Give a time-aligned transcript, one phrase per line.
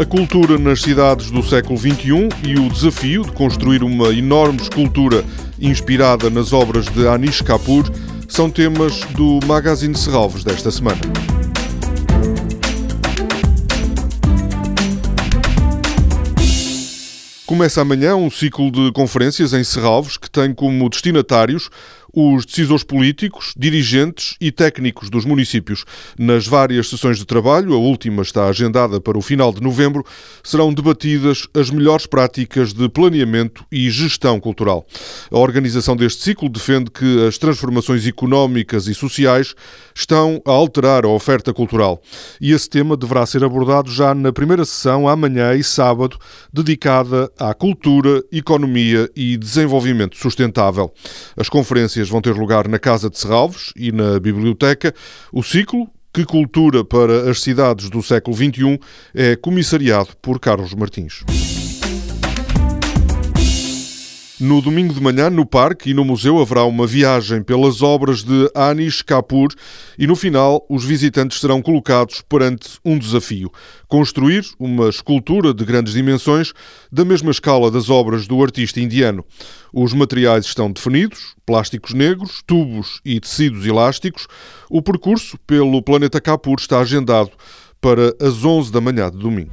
[0.00, 5.22] A cultura nas cidades do século XXI e o desafio de construir uma enorme escultura
[5.60, 7.84] inspirada nas obras de Anish Kapoor
[8.26, 11.00] são temas do Magazine Serralves desta semana.
[17.44, 21.68] Começa amanhã um ciclo de conferências em Serralves que tem como destinatários
[22.12, 25.84] os decisores políticos, dirigentes e técnicos dos municípios.
[26.18, 30.04] Nas várias sessões de trabalho, a última está agendada para o final de novembro,
[30.42, 34.86] serão debatidas as melhores práticas de planeamento e gestão cultural.
[35.30, 39.54] A organização deste ciclo defende que as transformações económicas e sociais
[39.94, 42.00] estão a alterar a oferta cultural
[42.40, 46.18] e esse tema deverá ser abordado já na primeira sessão, amanhã e sábado,
[46.52, 50.92] dedicada à cultura, economia e desenvolvimento sustentável.
[51.36, 54.94] As conferências vão ter lugar na Casa de Serralves e na Biblioteca.
[55.32, 58.78] O ciclo, Que Cultura para as Cidades do século XXI,
[59.14, 61.24] é comissariado por Carlos Martins.
[64.40, 68.50] No domingo de manhã, no parque e no museu, haverá uma viagem pelas obras de
[68.54, 69.50] Anish Kapoor
[69.98, 73.52] e no final os visitantes serão colocados perante um desafio:
[73.86, 76.54] construir uma escultura de grandes dimensões
[76.90, 79.22] da mesma escala das obras do artista indiano.
[79.74, 84.26] Os materiais estão definidos: plásticos negros, tubos e tecidos elásticos.
[84.70, 87.30] O percurso pelo planeta Kapoor está agendado
[87.78, 89.52] para as 11 da manhã de domingo.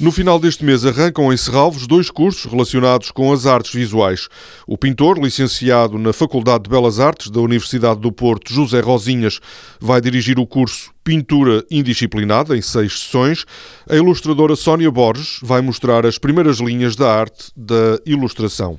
[0.00, 4.28] No final deste mês arrancam em Serralvos dois cursos relacionados com as artes visuais.
[4.64, 9.40] O pintor, licenciado na Faculdade de Belas Artes da Universidade do Porto, José Rosinhas,
[9.80, 13.44] vai dirigir o curso Pintura Indisciplinada, em seis sessões.
[13.90, 18.78] A ilustradora Sónia Borges vai mostrar as primeiras linhas da arte da ilustração.